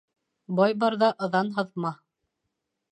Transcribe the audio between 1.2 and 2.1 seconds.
ыҙан һыҙма